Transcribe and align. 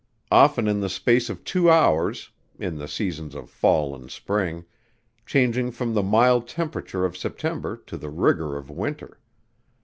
Often 0.31 0.67
in 0.67 0.79
the 0.79 0.89
space 0.89 1.29
of 1.29 1.43
two 1.43 1.69
hours, 1.69 2.31
(in 2.57 2.79
the 2.79 2.87
seasons 2.87 3.35
of 3.35 3.51
fall 3.51 3.93
and 3.93 4.09
spring,) 4.09 4.65
changing 5.27 5.69
from 5.69 5.93
the 5.93 6.01
mild 6.01 6.47
temperature 6.47 7.05
of 7.05 7.15
September 7.15 7.77
to 7.85 7.97
the 7.97 8.09
rigor 8.09 8.57
of 8.57 8.71
winter. 8.71 9.19